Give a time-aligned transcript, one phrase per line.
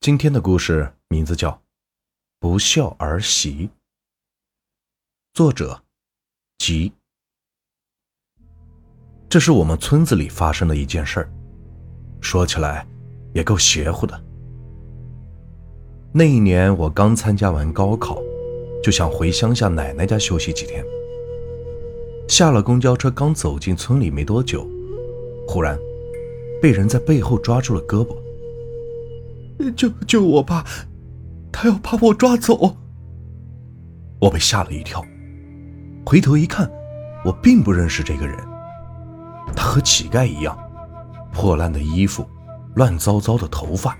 [0.00, 1.50] 今天的故事名字叫
[2.38, 3.68] 《不孝儿媳》，
[5.34, 5.82] 作者
[6.56, 6.90] 吉。
[9.28, 11.30] 这是我们村子里发生的一件事儿，
[12.22, 12.86] 说起来
[13.34, 14.18] 也够邪乎的。
[16.14, 18.22] 那一年我刚参加完高考，
[18.82, 20.82] 就想回乡下奶奶家休息几天。
[22.26, 24.66] 下了公交车，刚走进村里没多久，
[25.46, 25.78] 忽然
[26.62, 28.16] 被人在背后抓住了胳膊。
[29.72, 30.64] 救救我吧！
[31.52, 32.76] 他要把我抓走。
[34.20, 35.04] 我被吓了一跳，
[36.06, 36.70] 回头一看，
[37.24, 38.38] 我并不认识这个人。
[39.56, 40.56] 他和乞丐一样，
[41.32, 42.24] 破烂的衣服，
[42.76, 43.98] 乱糟糟的头发，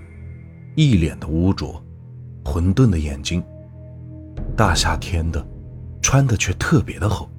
[0.75, 1.83] 一脸的污浊，
[2.45, 3.43] 混沌的眼睛。
[4.55, 5.45] 大夏天的，
[6.01, 7.29] 穿的却特别的厚，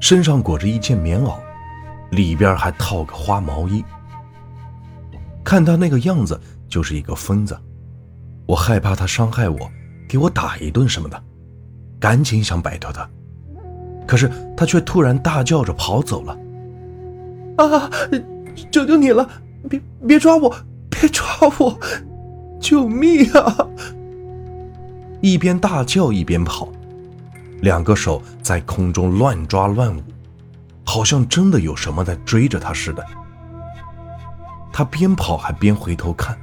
[0.00, 1.38] 身上裹着一件棉袄，
[2.10, 3.84] 里边还套个花毛衣。
[5.44, 6.38] 看他那个样子。
[6.68, 7.58] 就是一个疯子，
[8.46, 9.58] 我害怕他伤害我，
[10.08, 11.22] 给我打一顿什么的，
[11.98, 13.08] 赶紧想摆脱他，
[14.06, 16.38] 可是他却突然大叫着跑走了。
[17.56, 17.90] 啊！
[18.70, 19.28] 求求你了，
[19.68, 20.54] 别别抓我，
[20.88, 21.26] 别抓
[21.58, 21.78] 我，
[22.60, 23.66] 救命啊！
[25.20, 26.68] 一边大叫一边跑，
[27.62, 30.00] 两个手在空中乱抓乱舞，
[30.84, 33.04] 好像真的有什么在追着他似的。
[34.72, 36.38] 他边跑还边回头看。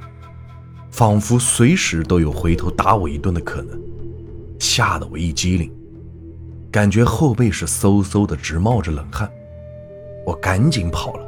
[0.96, 3.78] 仿佛随时都有回头打我一顿的可能，
[4.58, 5.70] 吓得我一激灵，
[6.72, 9.30] 感觉后背是嗖嗖的直冒着冷汗，
[10.24, 11.26] 我赶紧跑了。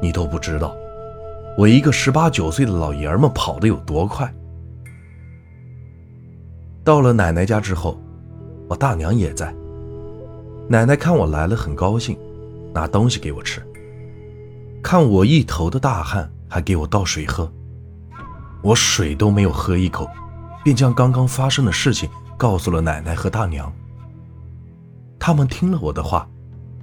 [0.00, 0.72] 你都不知道，
[1.58, 4.32] 我一个十八九岁的老爷们跑得有多快。
[6.84, 8.00] 到了奶奶家之后，
[8.68, 9.52] 我大娘也在。
[10.68, 12.16] 奶奶看我来了很高兴，
[12.72, 13.60] 拿东西给我吃。
[14.80, 17.52] 看我一头的大汗，还给我倒水喝。
[18.62, 20.08] 我水都没有喝一口，
[20.62, 23.70] 便将刚刚发生的事情告诉了奶奶和大娘。
[25.18, 26.28] 他们听了我的话，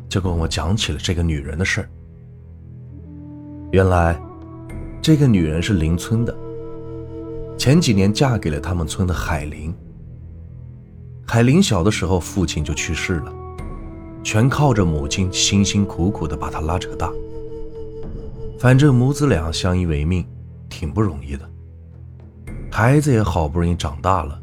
[0.07, 1.89] 就跟我讲起了这个女人的事儿。
[3.71, 4.19] 原来，
[5.01, 6.35] 这个女人是邻村的，
[7.57, 9.73] 前几年嫁给了他们村的海林。
[11.25, 13.33] 海林小的时候父亲就去世了，
[14.23, 17.11] 全靠着母亲辛辛苦苦的把她拉扯大。
[18.59, 20.25] 反正母子俩相依为命，
[20.67, 21.49] 挺不容易的。
[22.71, 24.39] 孩子也好不容易长大了，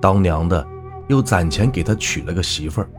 [0.00, 0.66] 当娘的
[1.08, 2.90] 又攒钱给他娶了个媳妇儿。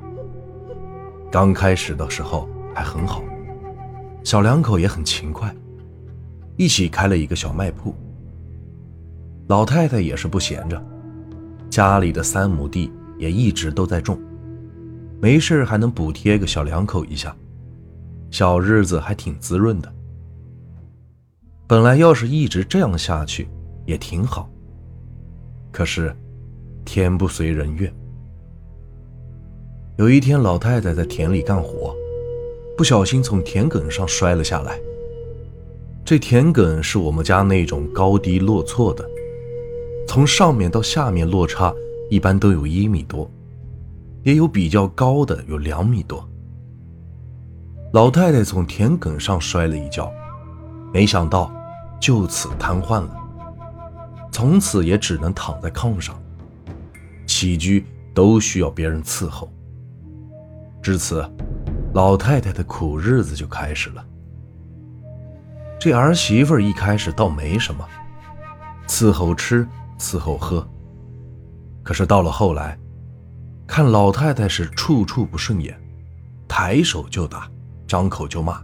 [1.32, 3.24] 刚开始的时候还很好，
[4.24, 5.54] 小两口也很勤快，
[6.58, 7.94] 一起开了一个小卖铺。
[9.48, 10.82] 老太太也是不闲着，
[11.70, 14.20] 家里的三亩地也一直都在种，
[15.22, 17.36] 没事还能补贴个小两口一下，
[18.32, 19.94] 小日子还挺滋润的。
[21.68, 23.48] 本来要是一直这样下去。
[23.86, 24.50] 也挺好。
[25.72, 26.16] 可是，
[26.84, 27.94] 天不随人愿。
[29.98, 31.96] 有一天，老太太在田里干活，
[32.78, 34.80] 不小心从田埂上摔了下来。
[36.04, 39.08] 这田埂是我们家那种高低落错的，
[40.08, 41.74] 从上面到下面落差
[42.10, 43.30] 一般都有一米多，
[44.24, 46.28] 也有比较高的有两米多。
[47.94, 50.12] 老太太从田埂上摔了一跤，
[50.92, 51.52] 没想到
[52.00, 53.21] 就此瘫痪了。
[54.32, 56.20] 从此也只能躺在炕上，
[57.28, 59.52] 起居都需要别人伺候。
[60.82, 61.30] 至此，
[61.94, 64.04] 老太太的苦日子就开始了。
[65.80, 67.86] 这儿媳妇一开始倒没什么，
[68.88, 69.68] 伺候吃，
[70.00, 70.66] 伺候喝。
[71.84, 72.78] 可是到了后来，
[73.68, 75.80] 看老太太是处处不顺眼，
[76.48, 77.50] 抬手就打，
[77.88, 78.62] 张口就骂，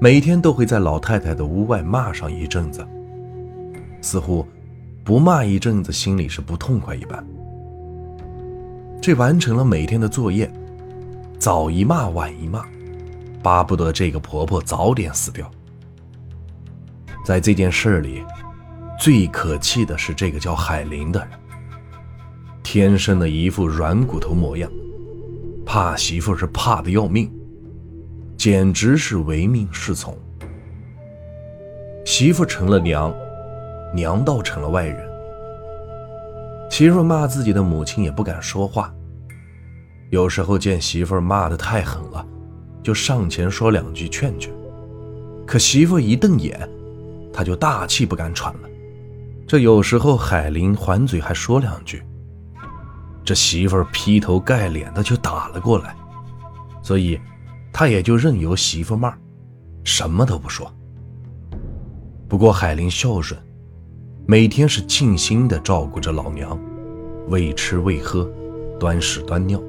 [0.00, 2.86] 每天都会在老太太的屋外骂上一阵子。
[4.04, 4.46] 似乎
[5.02, 7.26] 不骂一阵子，心里是不痛快一般。
[9.00, 10.50] 这完成了每天的作业，
[11.38, 12.64] 早一骂晚一骂，
[13.42, 15.50] 巴不得这个婆婆早点死掉。
[17.24, 18.22] 在这件事里，
[19.00, 21.28] 最可气的是这个叫海林的人，
[22.62, 24.70] 天生的一副软骨头模样，
[25.64, 27.32] 怕媳妇是怕的要命，
[28.36, 30.14] 简直是唯命是从。
[32.04, 33.14] 媳妇成了娘。
[33.94, 35.08] 娘倒成了外人，
[36.68, 38.92] 媳妇骂自己的母亲也不敢说话。
[40.10, 42.26] 有时候见媳妇骂得太狠了，
[42.82, 44.52] 就上前说两句劝劝。
[45.46, 46.68] 可媳妇一瞪眼，
[47.32, 48.68] 他就大气不敢喘了。
[49.46, 52.02] 这有时候海林还嘴还说两句，
[53.24, 55.94] 这媳妇劈头盖脸的就打了过来，
[56.82, 57.20] 所以
[57.72, 59.16] 他也就任由媳妇骂，
[59.84, 60.68] 什么都不说。
[62.28, 63.40] 不过海林孝顺。
[64.26, 66.58] 每天是尽心的照顾着老娘，
[67.28, 68.26] 喂吃喂喝，
[68.80, 69.62] 端屎端尿。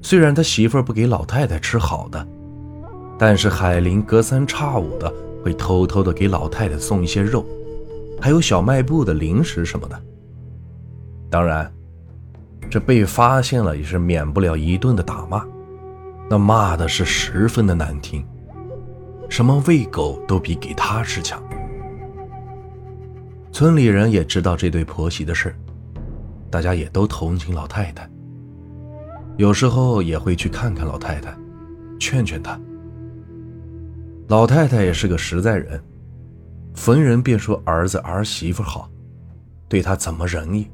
[0.00, 2.26] 虽然他媳妇儿不给老太太吃好的，
[3.18, 5.12] 但是海林隔三差五的
[5.44, 7.44] 会偷偷的给老太太送一些肉，
[8.18, 10.02] 还有小卖部的零食什么的。
[11.28, 11.70] 当然，
[12.70, 15.44] 这被发现了也是免不了一顿的打骂，
[16.30, 18.24] 那骂的是十分的难听，
[19.28, 21.42] 什么喂狗都比给他吃强。
[23.52, 25.54] 村里人也知道这对婆媳的事
[26.50, 28.08] 大家也都同情老太太。
[29.36, 31.36] 有时候也会去看看老太太，
[32.00, 32.58] 劝劝她。
[34.28, 35.82] 老太太也是个实在人，
[36.74, 38.90] 逢人便说儿子儿媳妇好，
[39.68, 40.66] 对她怎么仁义。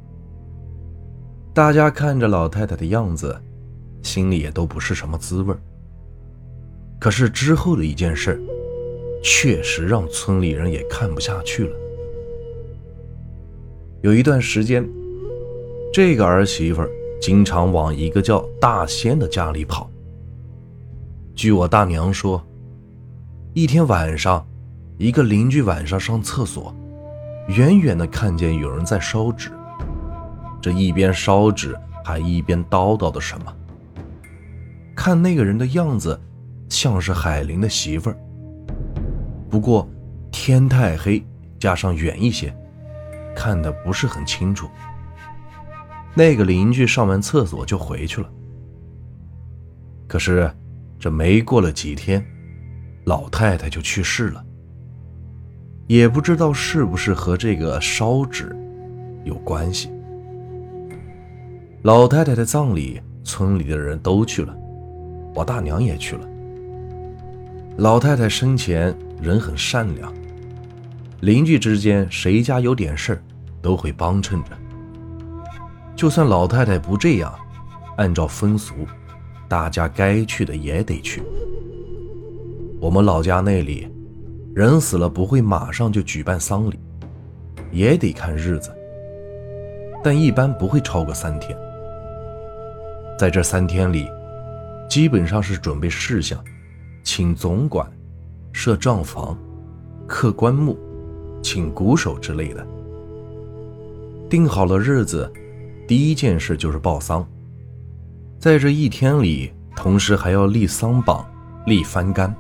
[1.53, 3.37] 大家看着老太太的样子，
[4.03, 5.53] 心里也都不是什么滋味
[7.01, 8.41] 可是之后的一件事，
[9.23, 11.77] 确实让村里人也看不下去了。
[14.03, 14.89] 有一段时间，
[15.93, 16.83] 这个儿媳妇。
[17.21, 19.91] 经常往一个叫大仙的家里跑。
[21.35, 22.41] 据我大娘说，
[23.55, 24.47] 一天晚上，
[24.99, 26.73] 一个邻居晚上上厕所，
[27.49, 29.51] 远远的看见有人在烧纸，
[30.63, 33.53] 这一边烧纸还一边叨叨的什么。
[34.95, 36.19] 看那个人的样子，
[36.69, 38.17] 像是海林的媳妇儿。
[39.51, 39.89] 不过
[40.31, 41.21] 天太黑，
[41.59, 42.57] 加上远一些，
[43.39, 44.69] 看得不是很清楚。
[46.13, 48.29] 那个邻居上完厕所就回去了。
[50.09, 50.51] 可是，
[50.99, 52.27] 这没过了几天，
[53.05, 54.45] 老太太就去世了。
[55.87, 58.55] 也不知道是不是和这个烧纸
[59.23, 59.89] 有关系。
[61.83, 64.53] 老太太的葬礼，村里的人都去了，
[65.33, 66.29] 我大娘也去了。
[67.77, 68.93] 老太太生前
[69.23, 70.13] 人很善良，
[71.21, 73.23] 邻居之间谁家有点事儿
[73.61, 74.51] 都会帮衬着。
[75.97, 77.35] 就算老太太不这样，
[77.97, 78.75] 按照风俗，
[79.49, 81.23] 大家该去的也得去。
[82.81, 83.89] 我们老家那里，
[84.55, 86.79] 人死了不会马上就举办丧礼，
[87.73, 88.73] 也得看日子，
[90.05, 91.59] 但一般不会超过三天。
[93.19, 94.07] 在这三天里，
[94.89, 96.39] 基本上是准备事项，
[97.03, 97.91] 请总管，
[98.53, 99.37] 设账房，
[100.07, 100.79] 刻棺木，
[101.43, 102.65] 请鼓手之类的。
[104.29, 105.31] 定好了日子。
[105.87, 107.27] 第一件事就是报丧，
[108.39, 111.27] 在这一天里，同时还要立丧榜、
[111.65, 112.35] 立幡杆。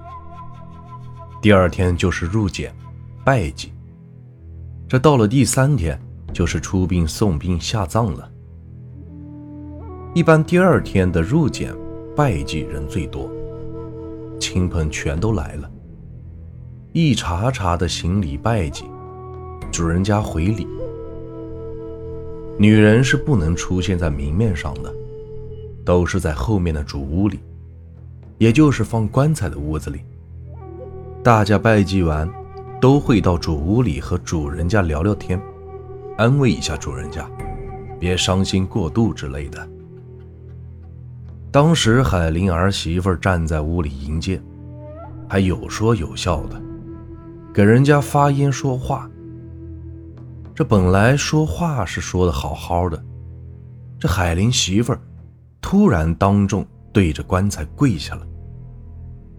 [1.40, 2.68] 第二天就是入殓、
[3.24, 3.72] 拜祭。
[4.86, 5.98] 这到了第三天，
[6.32, 8.30] 就是出殡、送殡、下葬了。
[10.14, 11.74] 一般第二天的入殓、
[12.14, 13.30] 拜祭人最多，
[14.38, 15.70] 亲朋全都来了，
[16.92, 18.84] 一茬茬的行礼拜祭，
[19.72, 20.66] 主人家回礼。
[22.60, 24.92] 女人是不能出现在明面上的，
[25.84, 27.38] 都是在后面的主屋里，
[28.36, 30.00] 也就是放棺材的屋子里。
[31.22, 32.28] 大家拜祭完，
[32.80, 35.40] 都会到主屋里和主人家聊聊天，
[36.16, 37.30] 安慰一下主人家，
[38.00, 39.68] 别伤心过度之类的。
[41.52, 44.40] 当时海林儿媳妇站在屋里迎接，
[45.28, 46.60] 还有说有笑的，
[47.54, 49.08] 给人家发烟说话。
[50.58, 53.00] 这本来说话是说的好好的，
[53.96, 55.00] 这海林媳妇儿
[55.60, 58.26] 突然当众对着棺材跪下了。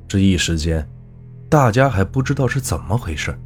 [0.08, 0.88] 这一时间，
[1.50, 3.38] 大家还不知道是怎么回事，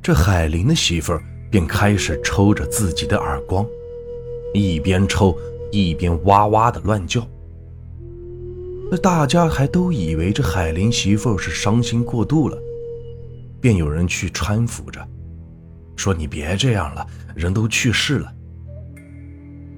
[0.00, 3.62] 这海林的媳妇儿便开始抽着自己的耳光，
[4.54, 5.36] 一边抽
[5.70, 7.20] 一边哇哇的乱叫。
[8.90, 12.56] 那大家还都以为这海林媳妇儿是伤心过度了，
[13.60, 15.06] 便有人去搀扶着。
[16.00, 18.32] 说你别这样了，人都去世了。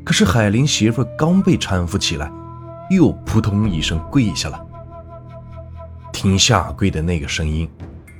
[0.05, 2.31] 可是海林媳妇刚被搀扶起来，
[2.91, 4.65] 又扑通一声跪下了。
[6.13, 7.69] 听下跪的那个声音，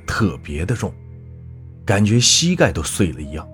[0.05, 0.93] 特别的重，
[1.87, 3.47] 感觉膝盖都碎了一样。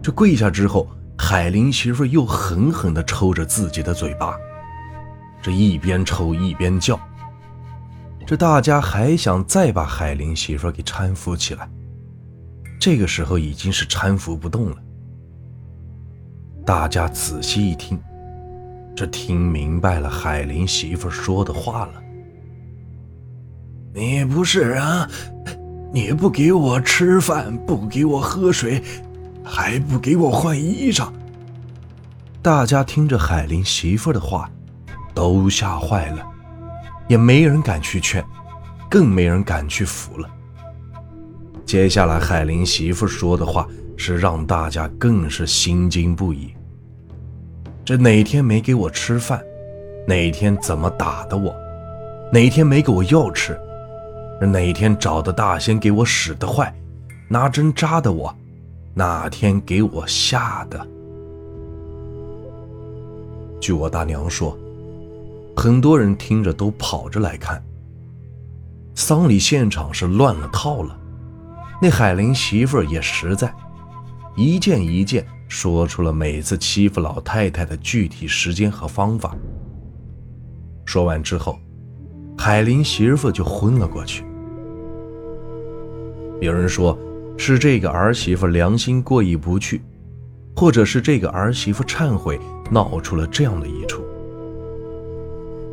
[0.00, 0.86] 这跪下之后，
[1.18, 4.36] 海林媳妇又狠狠地抽着自己的嘴巴，
[5.42, 6.96] 这一边抽一边叫。
[8.24, 11.68] 这大家还想再把海林媳妇给搀扶起来。
[12.84, 14.76] 这个时候已经是搀扶不动了。
[16.66, 17.96] 大家仔细一听，
[18.96, 21.92] 这听明白了海林媳妇说的话了
[23.94, 25.08] ：“你不是人，
[25.92, 28.82] 你不给我吃饭，不给我喝水，
[29.44, 31.08] 还不给我换衣裳。”
[32.42, 34.50] 大家听着海林媳妇的话，
[35.14, 36.26] 都吓坏了，
[37.06, 38.24] 也没人敢去劝，
[38.90, 40.28] 更没人敢去扶了。
[41.72, 46.52] 接下来海林媳妇说的话是让大家更是心惊不已。
[47.82, 49.42] 这哪天没给我吃饭，
[50.06, 51.50] 哪天怎么打的我，
[52.30, 53.58] 哪天没给我药吃，
[54.42, 56.70] 哪天找的大仙给我使的坏，
[57.26, 58.36] 拿针扎的我，
[58.92, 60.86] 哪天给我吓的。
[63.58, 64.54] 据我大娘说，
[65.56, 67.64] 很多人听着都跑着来看。
[68.94, 70.98] 丧礼现场是乱了套了，
[71.82, 73.52] 那海林媳妇也实在，
[74.36, 79.36] 一件一件说出了每次欺负老太太的具体时间和方法。
[80.84, 81.58] 说完之后，
[82.38, 84.24] 海林媳妇就昏了过去。
[86.40, 86.96] 有人说
[87.36, 89.82] 是这个儿媳妇良心过意不去，
[90.54, 92.38] 或者是这个儿媳妇忏悔。
[92.70, 94.02] 闹出了这样的一出，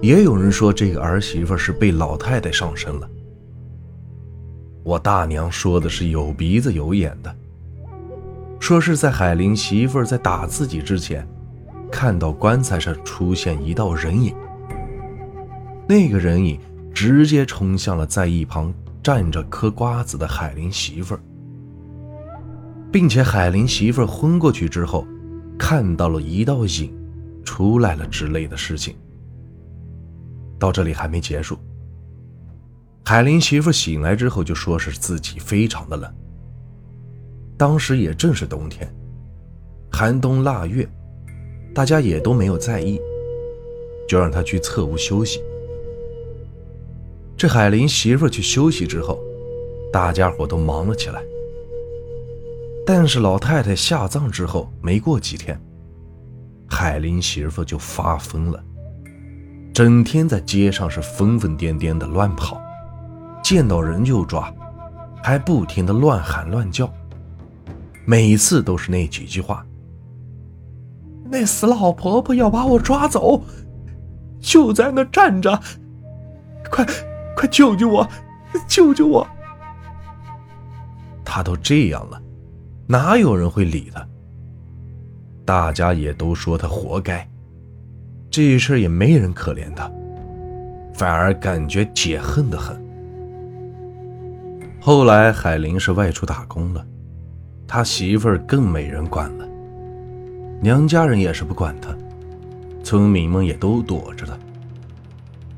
[0.02, 3.10] 也有人说这个儿媳妇是被老太太上身了。
[4.84, 7.36] 我大娘说的是有鼻子有眼的，
[8.60, 11.28] 说是在海林媳妇在打自己之前，
[11.92, 14.34] 看到棺材上出现一道人影，
[15.88, 16.60] 那个人影
[16.94, 21.18] 直接冲向了在一旁站着嗑瓜子的海林媳妇，
[22.92, 25.06] 并且海林媳妇昏过去之后。
[25.62, 26.90] 看到了一道影，
[27.44, 28.96] 出来了之类的事情。
[30.58, 31.60] 到这里还没结束。
[33.10, 36.14] 海林媳妇醒来之后就说是自己非常的冷。
[37.58, 38.88] 当时也正是冬天，
[39.92, 40.88] 寒冬腊月，
[41.74, 43.02] 大家也都没有在意，
[44.08, 45.42] 就让她去侧屋休息。
[47.36, 49.20] 这海林媳妇去休息之后，
[49.92, 51.20] 大家伙都忙了起来。
[52.86, 55.60] 但是老太太下葬之后没过几天，
[56.68, 58.64] 海林媳妇就发疯了，
[59.74, 62.62] 整天在街上是疯疯癫癫的乱跑，
[63.44, 64.54] 见到人就抓，
[65.24, 66.92] 还不停的乱喊乱叫，
[68.06, 69.66] 每次都是那几句话
[71.32, 73.42] ：“那死老婆婆要把我抓走，
[74.40, 75.60] 就在那站着，
[76.70, 76.86] 快
[77.36, 78.08] 快救救我，
[78.68, 79.28] 救救我！”
[81.26, 82.22] 他都这样了。
[82.88, 84.06] 哪有人会理他？
[85.46, 87.28] 大家也都说他活该，
[88.32, 89.90] 这事也没人可怜他，
[90.94, 92.89] 反而感觉解恨的很。
[94.82, 96.86] 后来海林是外出打工了，
[97.68, 99.48] 他媳妇儿更没人管了，
[100.62, 101.96] 娘家人也是不管他，
[102.84, 104.38] 村民们也都躲着他，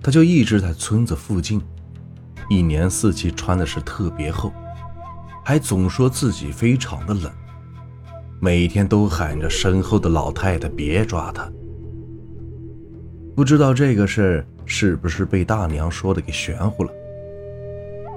[0.01, 1.61] 他就一直在村子附近，
[2.49, 4.51] 一年四季穿的是特别厚。
[5.43, 7.31] 还总说自己非常的冷，
[8.39, 11.51] 每天都喊着身后的老太太别抓他。
[13.35, 16.91] 不知道这个事是不是被大娘说的给玄乎了？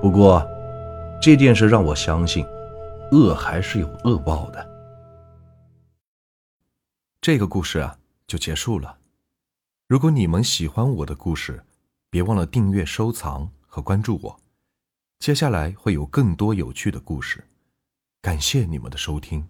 [0.02, 0.46] 不过，
[1.24, 2.44] 这件事让我相信，
[3.10, 4.70] 恶还是有恶报的。
[7.18, 8.98] 这个故事啊就结束了。
[9.88, 11.64] 如果你们喜欢我的故事，
[12.10, 14.38] 别忘了订阅、收藏和关注我。
[15.18, 17.42] 接下来会有更多有趣的故事，
[18.20, 19.48] 感谢你们的收听。